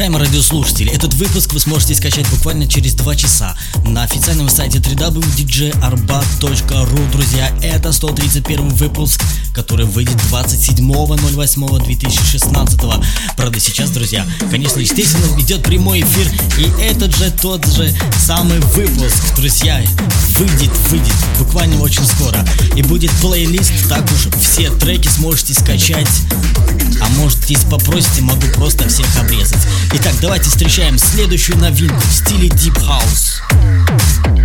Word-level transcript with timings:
Уважаемые 0.00 0.28
радиослушатели, 0.28 0.90
этот 0.90 1.12
выпуск 1.12 1.52
вы 1.52 1.60
сможете 1.60 1.94
скачать 1.94 2.26
буквально 2.30 2.66
через 2.66 2.94
2 2.94 3.16
часа 3.16 3.54
на 3.84 4.02
официальном 4.02 4.48
сайте 4.48 4.78
www.djarbat.ru. 4.78 7.12
Друзья, 7.12 7.52
это 7.62 7.92
131 7.92 8.70
выпуск, 8.70 9.22
который 9.54 9.84
выйдет 9.84 10.16
27.08.2016. 10.32 13.04
Правда, 13.36 13.60
сейчас, 13.60 13.90
друзья, 13.90 14.26
конечно, 14.50 14.80
естественно, 14.80 15.38
идет 15.38 15.62
прямой 15.62 16.00
эфир, 16.00 16.32
и 16.56 16.72
этот 16.82 17.14
же 17.14 17.30
тот 17.30 17.66
же 17.66 17.94
самый 18.18 18.58
выпуск, 18.58 19.34
друзья, 19.36 19.84
выйдет, 20.38 20.74
выйдет 20.88 21.12
буквально 21.38 21.78
очень 21.82 22.06
скоро. 22.06 22.42
И 22.74 22.80
будет 22.80 23.10
плейлист, 23.20 23.70
так 23.90 24.10
уж 24.12 24.28
все 24.40 24.70
треки 24.70 25.08
сможете 25.08 25.52
скачать. 25.52 26.08
А 27.02 27.08
может, 27.18 27.50
если 27.50 27.68
попросите, 27.68 28.22
могу 28.22 28.46
просто 28.54 28.88
всех 28.88 29.06
обрезать. 29.18 29.60
Итак, 29.92 30.14
давайте 30.20 30.48
встречаем 30.48 30.98
следующую 30.98 31.58
новинку 31.58 32.00
в 32.00 32.12
стиле 32.12 32.48
Deep 32.48 32.78
House. 32.78 34.39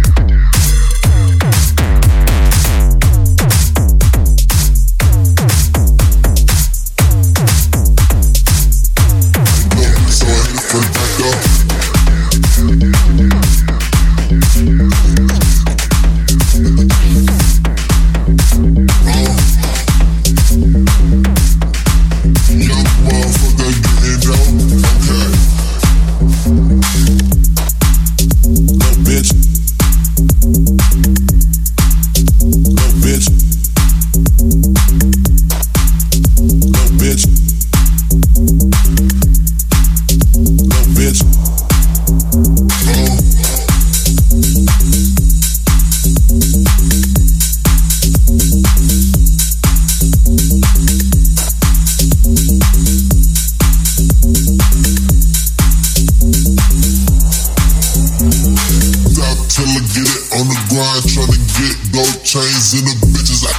grind, 60.75 61.07
tryna 61.07 61.39
get 61.55 61.71
dope 61.95 62.19
chains 62.27 62.75
in 62.75 62.83
the 62.83 62.91
bitches. 63.15 63.47
I 63.47 63.55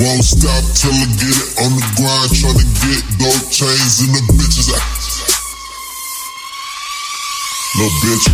won't 0.00 0.24
stop 0.24 0.64
till 0.80 0.96
I 0.96 1.04
get 1.20 1.36
it 1.36 1.50
on 1.60 1.76
the 1.76 1.84
grind, 1.92 2.32
tryna 2.32 2.64
get 2.80 3.04
dope 3.20 3.52
chains 3.52 4.00
in 4.00 4.08
the 4.16 4.24
bitches. 4.32 4.72
I 4.72 4.80
little 7.76 7.92
bitch. 8.00 8.24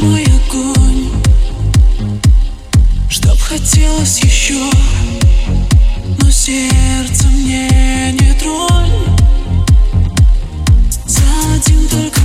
мой 0.00 0.24
огонь. 0.24 1.10
Чтоб 3.08 3.38
хотелось 3.38 4.20
еще 4.20 4.70
Но 6.18 6.30
сердце 6.30 7.26
мне 7.28 8.12
не 8.12 8.34
тронь. 8.34 8.92
За 11.06 11.22
один 11.54 11.88
только 11.88 12.20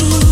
You. 0.00 0.29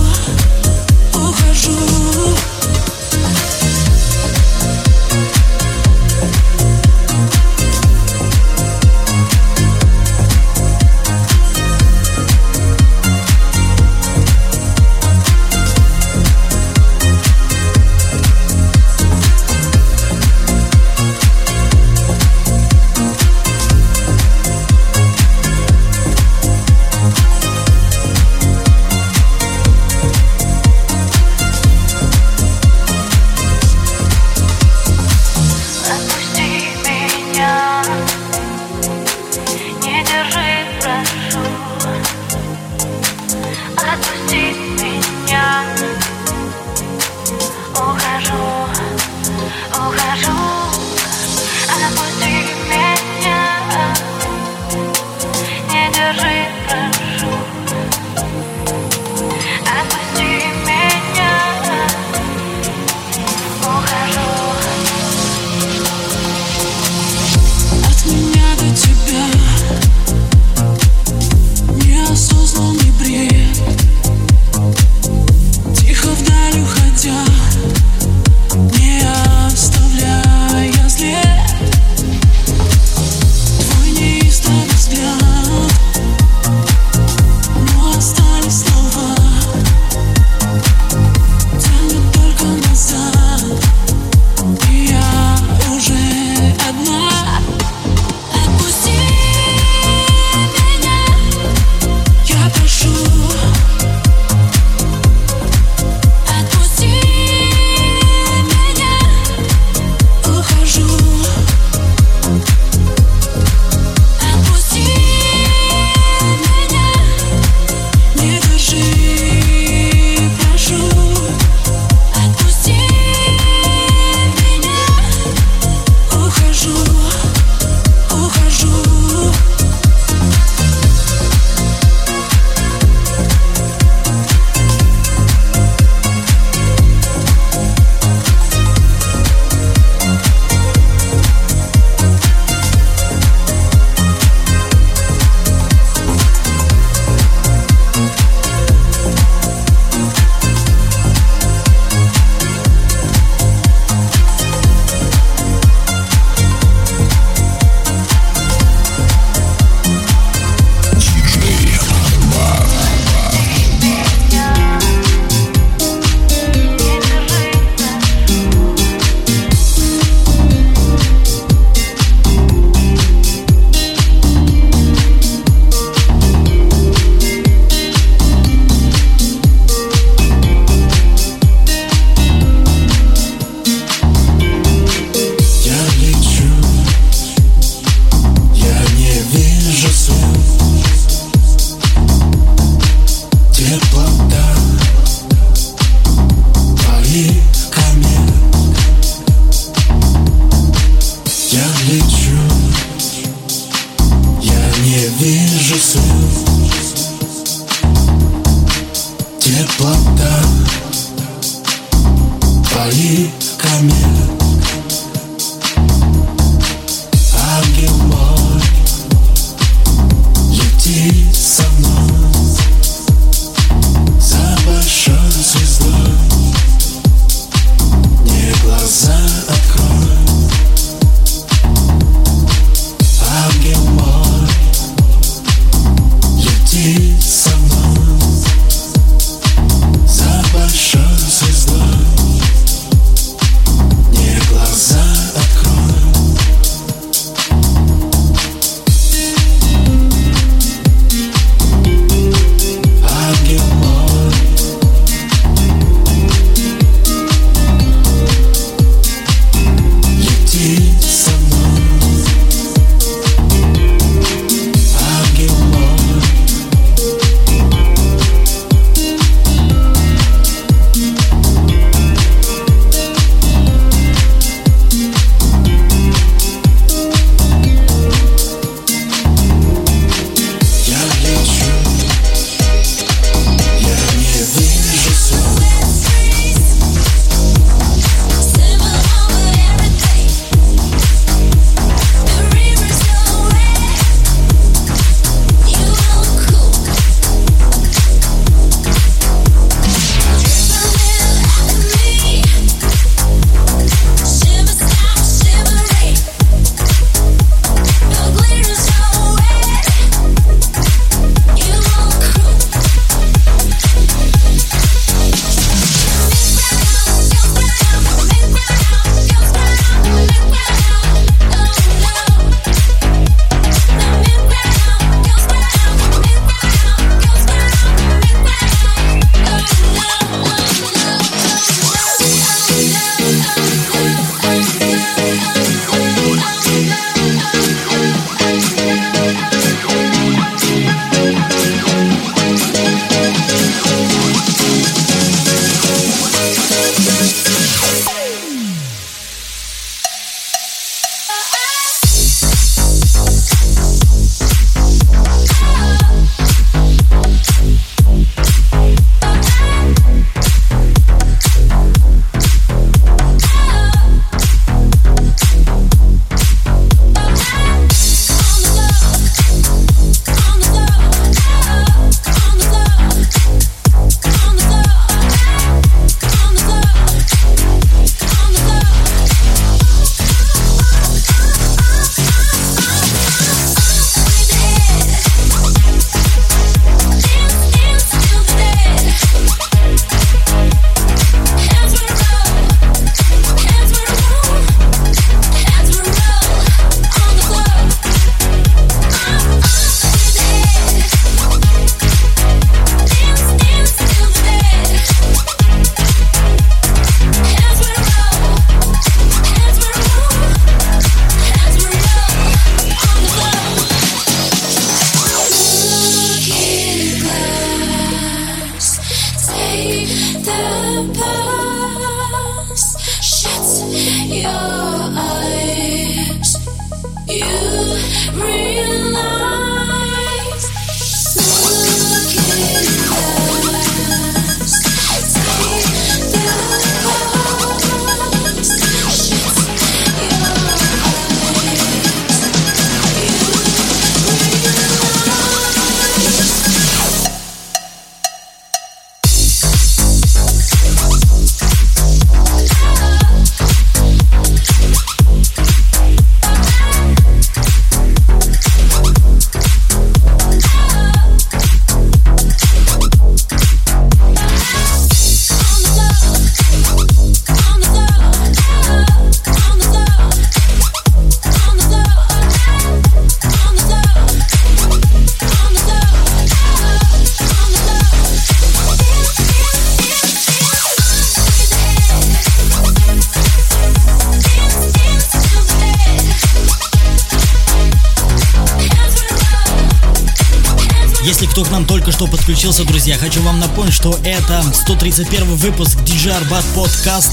Если 491.29 491.45
кто 491.45 491.63
к 491.63 491.71
нам 491.71 491.85
только 491.85 492.11
что 492.11 492.27
подключился, 492.27 492.85
друзья, 492.85 493.19
хочу 493.19 493.43
вам 493.43 493.61
напомнить, 493.61 493.93
что 493.93 494.19
это 494.25 494.65
131 494.73 495.57
выпуск 495.57 495.99
DJ 495.99 496.31
Арбат 496.31 496.65
подкаст. 496.75 497.31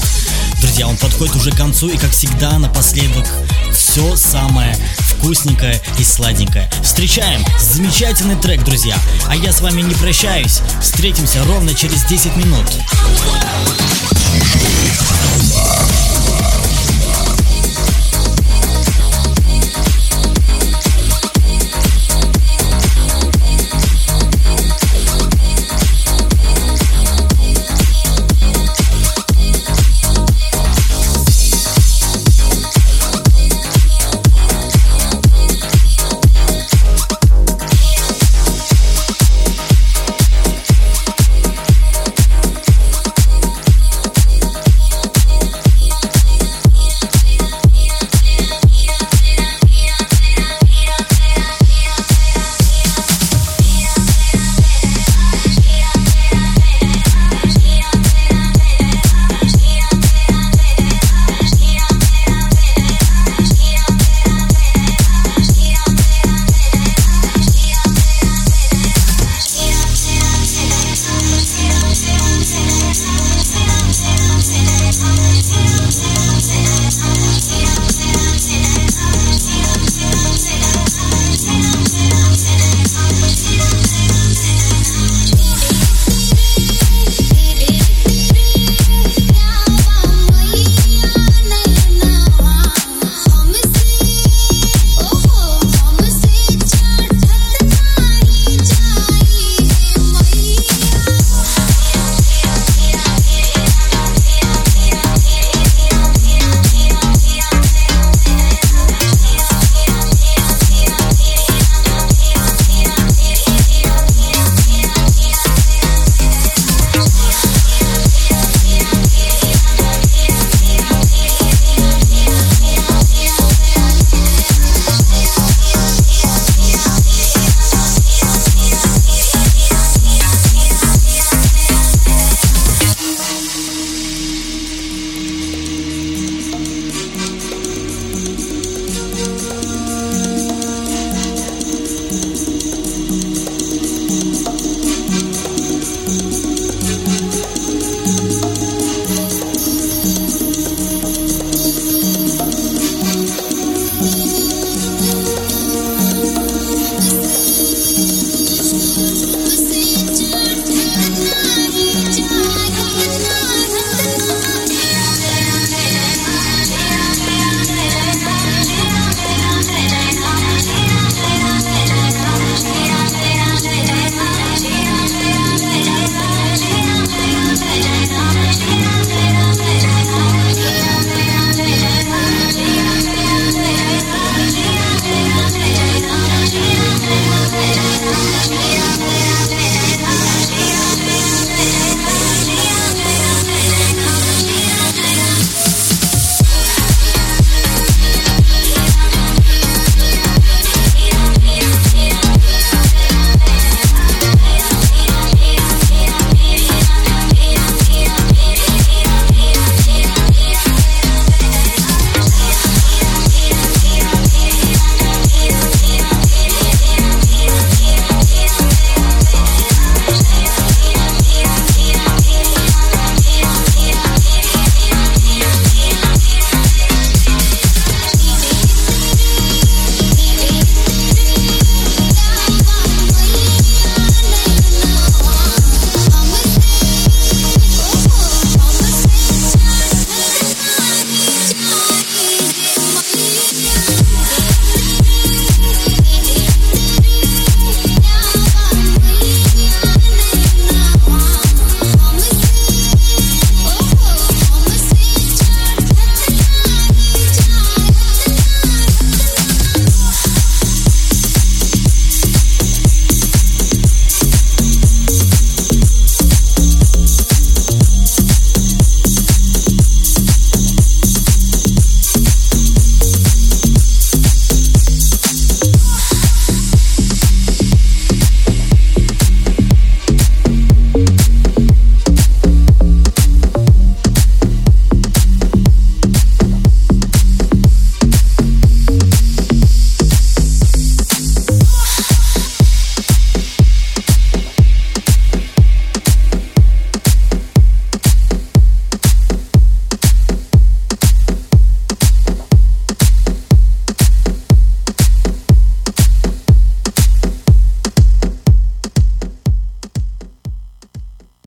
Друзья, 0.60 0.86
он 0.86 0.98
подходит 0.98 1.34
уже 1.34 1.50
к 1.50 1.56
концу 1.56 1.88
и, 1.88 1.96
как 1.96 2.10
всегда, 2.10 2.58
напоследок 2.58 3.26
все 3.72 4.14
самое 4.14 4.76
вкусненькое 4.98 5.80
и 5.98 6.04
сладенькое. 6.04 6.70
Встречаем 6.82 7.42
замечательный 7.58 8.36
трек, 8.36 8.62
друзья. 8.64 8.98
А 9.28 9.34
я 9.34 9.50
с 9.50 9.62
вами 9.62 9.80
не 9.80 9.94
прощаюсь. 9.94 10.60
Встретимся 10.82 11.42
ровно 11.46 11.72
через 11.72 12.04
10 12.04 12.36
минут. 12.36 12.66